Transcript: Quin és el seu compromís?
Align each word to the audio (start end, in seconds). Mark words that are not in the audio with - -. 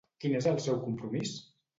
Quin 0.23 0.31
és 0.37 0.47
el 0.51 0.55
seu 0.67 0.79
compromís? 0.85 1.35